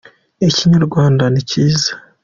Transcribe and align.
ikinyarwanda 0.47 1.23
nicyiza 1.33 1.91